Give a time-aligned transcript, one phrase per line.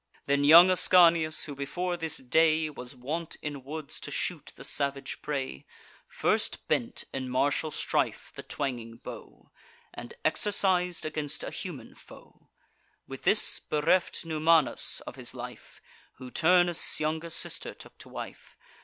[0.25, 5.21] Then young Ascanius, who, before this day, Was wont in woods to shoot the savage
[5.21, 5.67] prey,
[6.07, 9.51] First bent in martial strife the twanging bow,
[9.93, 12.49] And exercis'd against a human foe—
[13.07, 15.79] With this bereft Numanus of his life,
[16.13, 18.57] Who Turnus' younger sister took to wife.